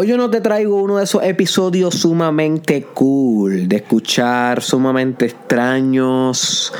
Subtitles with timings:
[0.00, 6.72] Hoy yo no te traigo uno de esos episodios sumamente cool, de escuchar, sumamente extraños,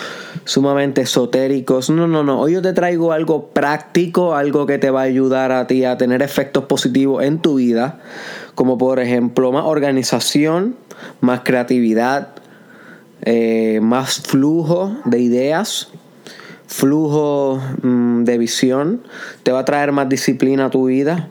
[0.44, 1.90] sumamente esotéricos.
[1.90, 2.38] No, no, no.
[2.40, 5.98] Hoy yo te traigo algo práctico, algo que te va a ayudar a ti a
[5.98, 7.98] tener efectos positivos en tu vida,
[8.54, 10.76] como por ejemplo más organización,
[11.20, 12.36] más creatividad,
[13.22, 15.88] eh, más flujo de ideas,
[16.68, 19.02] flujo mm, de visión,
[19.42, 21.28] te va a traer más disciplina a tu vida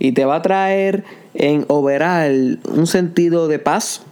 [0.00, 1.04] y te va a traer
[1.38, 4.02] en overall un sentido de paz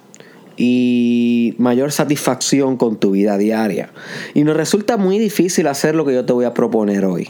[0.56, 3.90] y mayor satisfacción con tu vida diaria.
[4.32, 7.28] Y nos resulta muy difícil hacer lo que yo te voy a proponer hoy.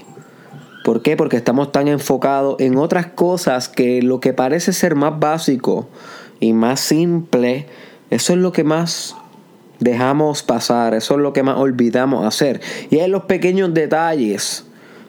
[0.85, 1.17] ¿Por qué?
[1.17, 5.89] Porque estamos tan enfocados en otras cosas que lo que parece ser más básico
[6.39, 7.67] y más simple,
[8.11, 9.17] eso es lo que más
[9.81, 12.61] dejamos pasar, eso es lo que más olvidamos hacer.
[12.91, 14.66] Y es los pequeños detalles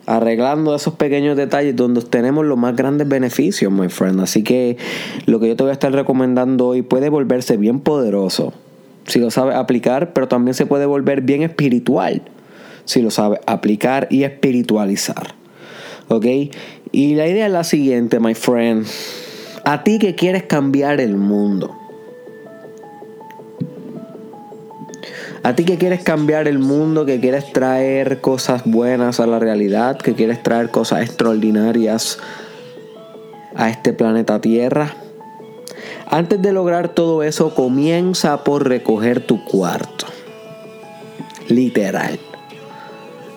[0.07, 4.21] arreglando esos pequeños detalles donde tenemos los más grandes beneficios, my friend.
[4.21, 4.77] Así que
[5.25, 8.53] lo que yo te voy a estar recomendando hoy puede volverse bien poderoso
[9.05, 12.23] si lo sabes aplicar, pero también se puede volver bien espiritual
[12.85, 15.35] si lo sabes aplicar y espiritualizar.
[16.07, 16.25] ¿Ok?
[16.91, 18.85] Y la idea es la siguiente, my friend.
[19.65, 21.75] A ti que quieres cambiar el mundo.
[25.43, 29.97] A ti que quieres cambiar el mundo, que quieres traer cosas buenas a la realidad,
[29.97, 32.19] que quieres traer cosas extraordinarias
[33.55, 34.93] a este planeta Tierra.
[36.09, 40.05] Antes de lograr todo eso, comienza por recoger tu cuarto.
[41.49, 42.19] Literal.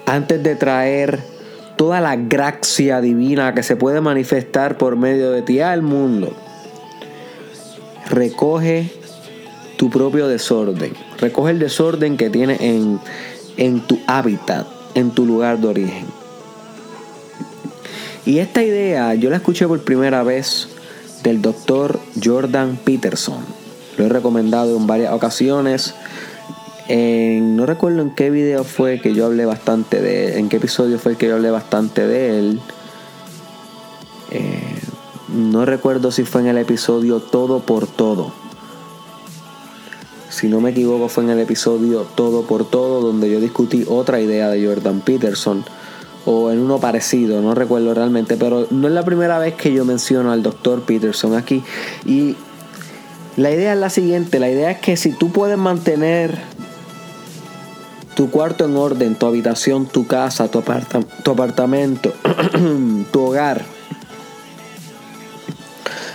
[0.07, 1.21] Antes de traer
[1.77, 6.33] toda la gracia divina que se puede manifestar por medio de ti al mundo,
[8.09, 8.91] recoge
[9.77, 10.93] tu propio desorden.
[11.21, 12.99] Recoge el desorden que tienes en,
[13.57, 16.07] en tu hábitat, en tu lugar de origen.
[18.25, 20.69] Y esta idea yo la escuché por primera vez
[21.23, 23.45] del doctor Jordan Peterson.
[23.99, 25.95] Lo he recomendado en varias ocasiones.
[26.89, 30.99] no recuerdo en qué video fue que yo hablé bastante de él, en qué episodio
[30.99, 32.61] fue que yo hablé bastante de él.
[34.31, 34.79] Eh,
[35.29, 38.33] no recuerdo si fue en el episodio Todo por Todo
[40.41, 44.23] si no me equivoco fue en el episodio Todo por Todo, donde yo discutí otra
[44.23, 45.63] idea de Jordan Peterson,
[46.25, 49.85] o en uno parecido, no recuerdo realmente, pero no es la primera vez que yo
[49.85, 51.63] menciono al doctor Peterson aquí.
[52.07, 52.37] Y
[53.37, 56.39] la idea es la siguiente, la idea es que si tú puedes mantener
[58.15, 60.63] tu cuarto en orden, tu habitación, tu casa, tu,
[61.23, 62.15] tu apartamento,
[63.13, 63.63] tu hogar,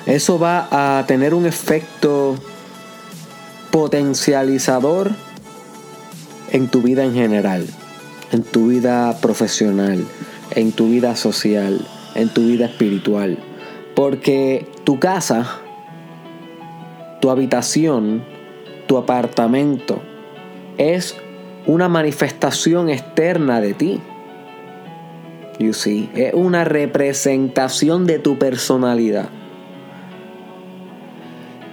[0.08, 2.40] eso va a tener un efecto
[3.76, 5.12] potencializador
[6.54, 7.68] en tu vida en general,
[8.32, 10.02] en tu vida profesional,
[10.52, 13.38] en tu vida social, en tu vida espiritual.
[13.94, 15.60] Porque tu casa,
[17.20, 18.24] tu habitación,
[18.88, 20.02] tu apartamento
[20.78, 21.18] es
[21.66, 24.00] una manifestación externa de ti.
[25.60, 29.28] You see, es una representación de tu personalidad.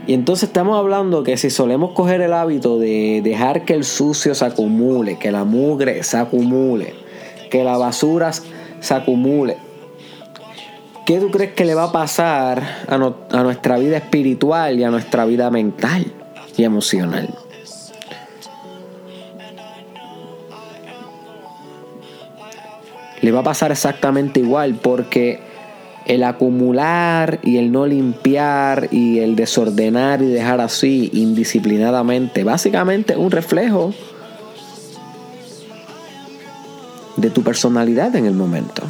[0.06, 4.34] Y entonces estamos hablando que si solemos coger el hábito de dejar que el sucio
[4.34, 6.94] se acumule, que la mugre se acumule,
[7.50, 9.56] que la basura se acumule,
[11.06, 14.90] ¿qué tú crees que le va a pasar a, a nuestra vida espiritual y a
[14.90, 16.12] nuestra vida mental
[16.56, 17.32] y emocional?
[23.20, 25.51] Le va a pasar exactamente igual porque
[26.06, 33.30] el acumular y el no limpiar y el desordenar y dejar así indisciplinadamente, básicamente un
[33.30, 33.94] reflejo
[37.16, 38.82] de tu personalidad en el momento.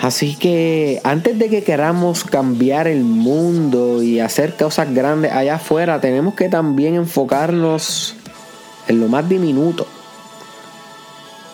[0.00, 6.00] Así que antes de que queramos cambiar el mundo y hacer cosas grandes allá afuera,
[6.00, 8.14] tenemos que también enfocarnos
[8.86, 9.86] en lo más diminuto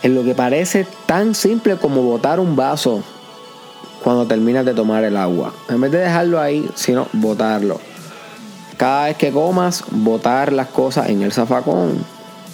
[0.03, 3.03] en lo que parece tan simple como botar un vaso
[4.03, 5.53] cuando terminas de tomar el agua.
[5.69, 7.80] En vez de dejarlo ahí, sino botarlo.
[8.77, 12.04] Cada vez que comas, botar las cosas en el zafacón.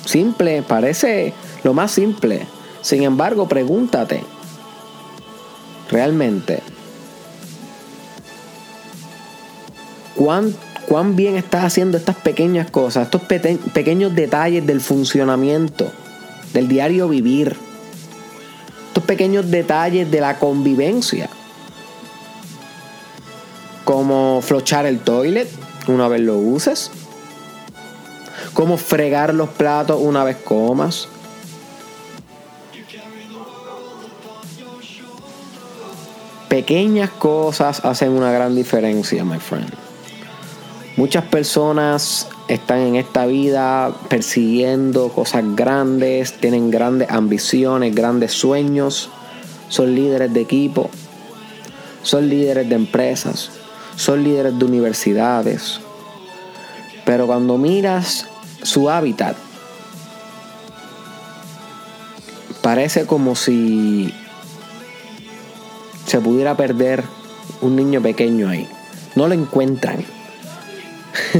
[0.04, 2.46] Simple, parece lo más simple.
[2.80, 4.22] Sin embargo, pregúntate,
[5.90, 6.62] realmente,
[10.14, 10.54] ¿cuán,
[10.86, 15.90] cuán bien estás haciendo estas pequeñas cosas, estos pequeños detalles del funcionamiento?
[16.52, 17.56] Del diario vivir,
[18.88, 21.28] estos pequeños detalles de la convivencia,
[23.84, 25.48] como flochar el toilet
[25.88, 26.90] una vez lo uses,
[28.54, 31.08] como fregar los platos una vez comas,
[36.48, 39.68] Pequeñas cosas hacen una gran diferencia, my friend.
[40.96, 49.10] Muchas personas están en esta vida persiguiendo cosas grandes, tienen grandes ambiciones, grandes sueños,
[49.68, 50.90] son líderes de equipo,
[52.02, 53.50] son líderes de empresas,
[53.96, 55.80] son líderes de universidades.
[57.04, 58.26] Pero cuando miras
[58.62, 59.36] su hábitat,
[62.62, 64.12] parece como si
[66.06, 67.02] se pudiera perder
[67.60, 68.68] un niño pequeño ahí.
[69.14, 70.15] No lo encuentran.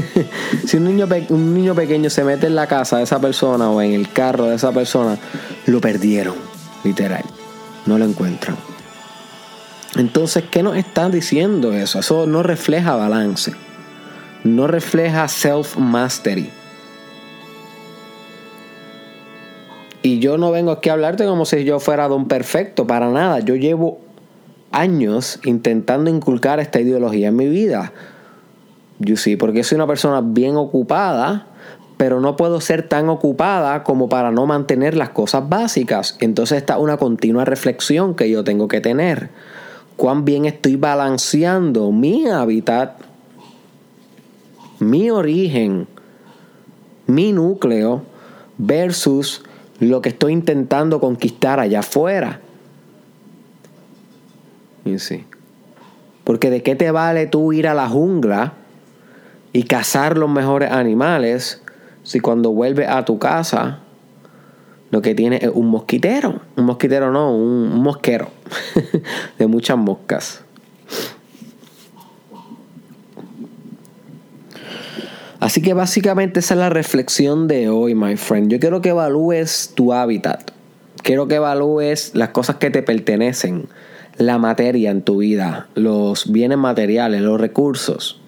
[0.65, 3.81] si un niño, un niño pequeño se mete en la casa de esa persona o
[3.81, 5.17] en el carro de esa persona,
[5.65, 6.35] lo perdieron,
[6.83, 7.23] literal.
[7.85, 8.57] No lo encuentran.
[9.95, 11.99] Entonces, ¿qué nos están diciendo eso?
[11.99, 13.53] Eso no refleja balance.
[14.43, 16.49] No refleja self-mastery.
[20.03, 23.39] Y yo no vengo aquí a hablarte como si yo fuera don perfecto, para nada.
[23.39, 23.99] Yo llevo
[24.71, 27.91] años intentando inculcar esta ideología en mi vida.
[28.99, 31.47] Yo sí, porque soy una persona bien ocupada,
[31.97, 36.17] pero no puedo ser tan ocupada como para no mantener las cosas básicas.
[36.19, 39.29] Entonces está una continua reflexión que yo tengo que tener.
[39.95, 42.99] Cuán bien estoy balanceando mi hábitat,
[44.79, 45.87] mi origen,
[47.07, 48.03] mi núcleo
[48.57, 49.43] versus
[49.79, 52.41] lo que estoy intentando conquistar allá afuera.
[54.97, 55.25] Sí.
[56.23, 58.53] Porque de qué te vale tú ir a la jungla
[59.57, 61.63] y cazar los mejores animales
[62.03, 63.79] si cuando vuelves a tu casa
[64.91, 66.41] lo que tienes es un mosquitero.
[66.55, 68.29] Un mosquitero no, un, mosquero
[69.39, 70.43] de muchas moscas.
[75.39, 78.51] Así que básicamente esa es la reflexión de hoy, my friend.
[78.51, 80.51] Yo quiero que evalúes tu hábitat.
[81.01, 83.69] Quiero que evalúes las cosas que te pertenecen
[84.17, 88.21] la materia en tu vida, los bienes materiales, los recursos,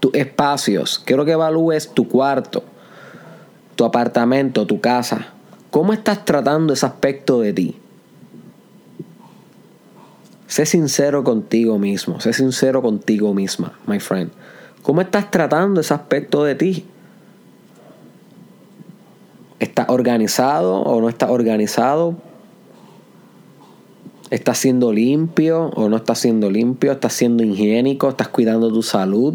[0.00, 1.00] tus espacios.
[1.04, 2.62] Quiero que evalúes tu cuarto,
[3.76, 5.32] tu apartamento, tu casa.
[5.70, 7.76] ¿Cómo estás tratando ese aspecto de ti?
[10.46, 14.30] Sé sincero contigo mismo, sé sincero contigo misma, my friend.
[14.82, 16.86] ¿Cómo estás tratando ese aspecto de ti?
[19.58, 22.16] ¿Estás organizado o no estás organizado?
[24.30, 26.92] ¿Estás siendo limpio o no estás siendo limpio?
[26.92, 28.08] ¿Estás siendo higiénico?
[28.08, 29.34] ¿Estás cuidando tu salud?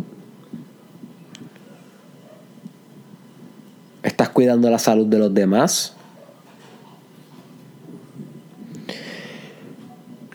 [4.24, 5.92] ¿Estás cuidando la salud de los demás?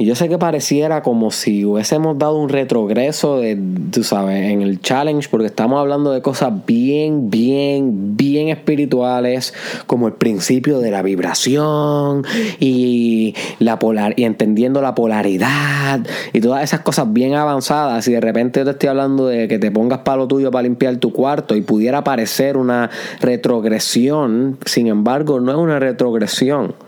[0.08, 3.58] Yo sé que pareciera como si hubiésemos dado un retrogreso de,
[3.92, 9.52] tú sabes, en el challenge, porque estamos hablando de cosas bien, bien, bien espirituales,
[9.86, 12.24] como el principio de la vibración
[12.58, 16.00] y, la polar, y entendiendo la polaridad
[16.32, 18.08] y todas esas cosas bien avanzadas.
[18.08, 20.96] Y de repente yo te estoy hablando de que te pongas palo tuyo para limpiar
[20.96, 22.88] tu cuarto y pudiera parecer una
[23.20, 26.87] retrogresión, sin embargo, no es una retrogresión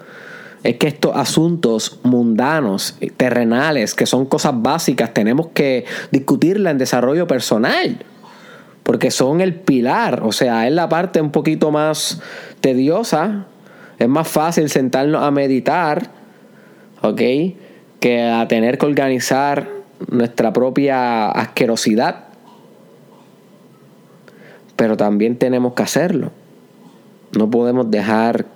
[0.62, 7.26] es que estos asuntos mundanos, terrenales, que son cosas básicas, tenemos que discutirla en desarrollo
[7.26, 8.04] personal.
[8.82, 12.20] Porque son el pilar, o sea, es la parte un poquito más
[12.60, 13.46] tediosa.
[13.98, 16.10] Es más fácil sentarnos a meditar,
[17.02, 17.20] ¿ok?
[18.00, 19.68] Que a tener que organizar
[20.10, 22.24] nuestra propia asquerosidad.
[24.76, 26.32] Pero también tenemos que hacerlo.
[27.36, 28.46] No podemos dejar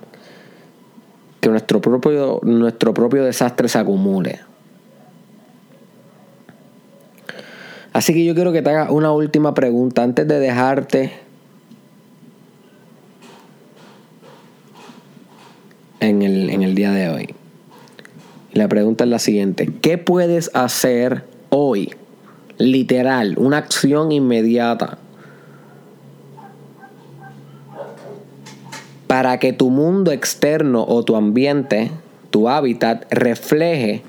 [1.45, 4.39] que nuestro propio, nuestro propio desastre se acumule.
[7.93, 11.11] Así que yo quiero que te haga una última pregunta antes de dejarte
[15.99, 17.35] en el, en el día de hoy.
[18.53, 19.69] La pregunta es la siguiente.
[19.83, 21.93] ¿Qué puedes hacer hoy?
[22.57, 24.97] Literal, una acción inmediata
[29.25, 31.89] para que tu mundo externo o tu ambiente,
[32.29, 34.03] tu hábitat, refleje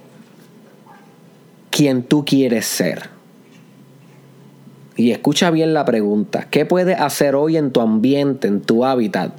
[1.70, 3.08] quien tú quieres ser.
[4.94, 9.32] Y escucha bien la pregunta, ¿qué puedes hacer hoy en tu ambiente, en tu hábitat?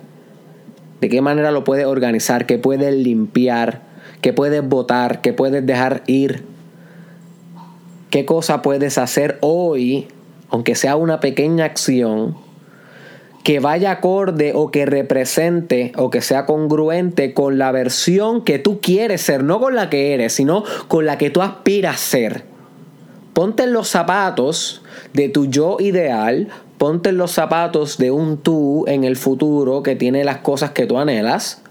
[0.99, 2.47] ¿De qué manera lo puedes organizar?
[2.47, 3.83] ¿Qué puedes limpiar?
[4.21, 5.21] ¿Qué puedes botar?
[5.21, 6.43] ¿Qué puedes dejar ir?
[8.09, 10.07] ¿Qué cosa puedes hacer hoy,
[10.49, 12.46] aunque sea una pequeña acción,
[13.47, 18.81] que vaya acorde o que represente o que sea congruente con la versión que tú
[18.81, 22.43] quieres ser, no con la que eres, sino con la que tú aspiras ser.
[23.31, 28.83] Ponte en los zapatos de tu yo ideal, ponte en los zapatos de un tú
[28.85, 31.61] en el futuro que tiene las cosas que tú anhelas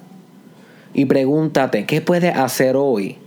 [0.95, 3.19] y pregúntate, ¿qué puedes hacer hoy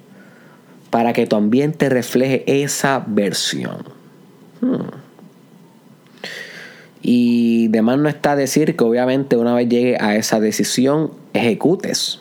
[0.89, 3.83] para que tu ambiente refleje esa versión.
[4.59, 4.98] Hmm.
[7.01, 12.19] Y de más no está decir que obviamente una vez llegue a esa decisión, ejecutes.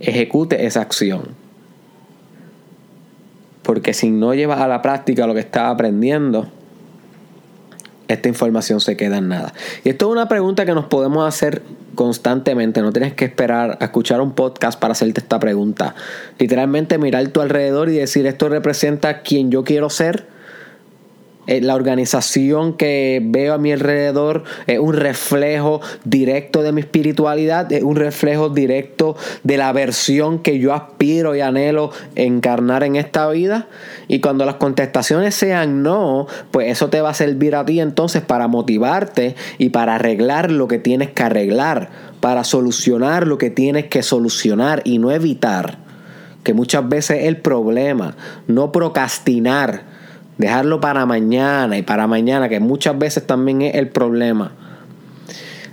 [0.00, 1.28] Ejecute esa acción.
[3.62, 6.48] Porque si no llevas a la práctica lo que estás aprendiendo,
[8.08, 9.52] esta información se queda en nada.
[9.84, 11.62] Y esto es una pregunta que nos podemos hacer
[11.94, 12.80] constantemente.
[12.80, 15.94] No tienes que esperar a escuchar un podcast para hacerte esta pregunta.
[16.38, 20.26] Literalmente mirar tu alrededor y decir esto representa quien yo quiero ser
[21.48, 27.72] eh, la organización que veo a mi alrededor es un reflejo directo de mi espiritualidad,
[27.72, 33.28] es un reflejo directo de la versión que yo aspiro y anhelo encarnar en esta
[33.28, 33.66] vida.
[34.06, 38.22] Y cuando las contestaciones sean no, pues eso te va a servir a ti entonces
[38.22, 43.86] para motivarte y para arreglar lo que tienes que arreglar, para solucionar lo que tienes
[43.86, 45.78] que solucionar y no evitar,
[46.44, 48.14] que muchas veces es el problema,
[48.46, 49.91] no procrastinar
[50.38, 54.52] Dejarlo para mañana y para mañana, que muchas veces también es el problema.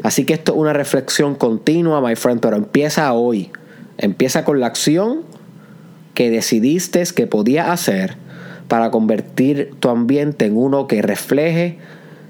[0.03, 3.51] Así que esto es una reflexión continua, my friend, pero empieza hoy.
[3.97, 5.21] Empieza con la acción
[6.13, 8.15] que decidiste que podías hacer
[8.67, 11.77] para convertir tu ambiente en uno que refleje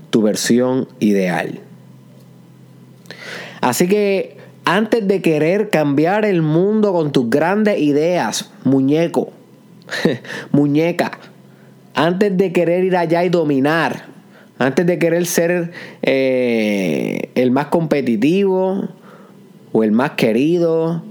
[0.09, 1.59] tu versión ideal.
[3.61, 9.31] Así que antes de querer cambiar el mundo con tus grandes ideas, muñeco,
[10.51, 11.19] muñeca,
[11.95, 14.05] antes de querer ir allá y dominar,
[14.57, 18.89] antes de querer ser eh, el más competitivo
[19.71, 21.01] o el más querido,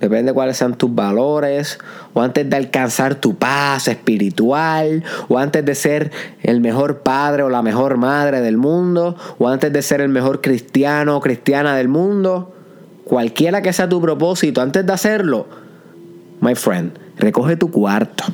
[0.00, 1.78] depende de cuáles sean tus valores,
[2.14, 6.10] o antes de alcanzar tu paz espiritual, o antes de ser
[6.42, 10.40] el mejor padre o la mejor madre del mundo, o antes de ser el mejor
[10.40, 12.54] cristiano o cristiana del mundo,
[13.04, 15.46] cualquiera que sea tu propósito, antes de hacerlo,
[16.40, 18.24] my friend, recoge tu cuarto.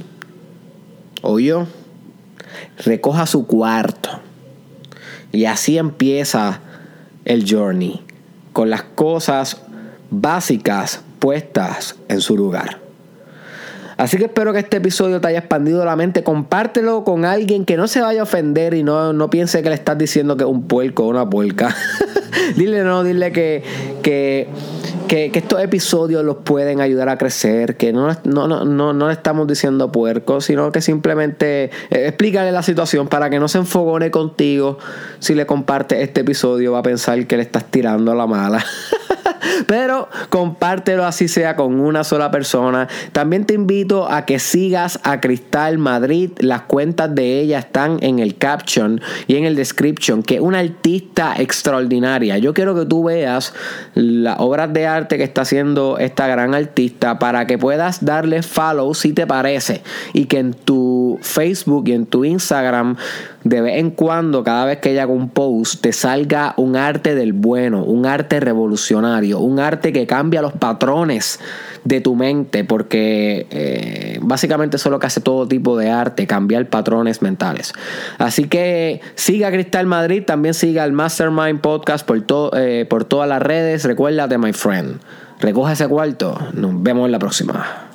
[1.39, 1.67] Yo
[2.85, 4.11] recoja su cuarto.
[5.33, 6.61] Y así empieza
[7.25, 8.03] el journey,
[8.53, 9.61] con las cosas
[10.11, 12.79] básicas puestas en su lugar.
[13.97, 16.23] Así que espero que este episodio te haya expandido la mente.
[16.23, 19.75] Compártelo con alguien que no se vaya a ofender y no, no piense que le
[19.75, 21.75] estás diciendo que es un puerco o una puerca.
[22.57, 23.63] dile no, dile que,
[24.03, 24.49] que
[25.07, 29.13] que, estos episodios los pueden ayudar a crecer, que no, no, no, no, no le
[29.13, 34.11] estamos diciendo puerco, sino que simplemente eh, explícale la situación para que no se enfogone
[34.11, 34.79] contigo
[35.19, 38.65] si le comparte este episodio, va a pensar que le estás tirando a la mala.
[39.67, 42.89] Pero compártelo así sea con una sola persona.
[43.13, 46.31] También te invito a que sigas a Cristal Madrid.
[46.39, 50.61] Las cuentas de ella están en el caption y en el description, que es una
[50.61, 52.39] artista extraordinaria.
[52.39, 53.55] Yo quiero que tú veas
[53.95, 58.95] las obras de arte que está haciendo esta gran artista para que puedas darle follow
[58.95, 59.83] si te parece
[60.13, 62.97] y que en tu Facebook y en tu Instagram
[63.49, 67.15] de vez en cuando, cada vez que ella haga un post, te salga un arte
[67.15, 71.39] del bueno, un arte revolucionario, un arte que cambia los patrones
[71.85, 76.27] de tu mente, porque eh, básicamente eso es lo que hace todo tipo de arte,
[76.27, 77.73] cambiar patrones mentales.
[78.19, 82.25] Así que siga Cristal Madrid, también siga el Mastermind Podcast por,
[82.57, 83.85] eh, por todas las redes.
[83.85, 84.99] Recuérdate, my friend,
[85.39, 86.37] recoge ese cuarto.
[86.53, 87.86] Nos vemos en la próxima.